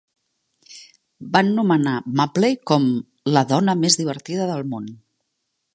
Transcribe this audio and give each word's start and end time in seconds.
Van 1.35 1.51
nomenar 1.59 1.93
Mabley 2.21 2.57
com 2.73 2.89
"la 3.37 3.47
dona 3.53 3.79
més 3.85 4.03
divertida 4.03 4.53
del 4.53 4.67
món". 4.75 4.95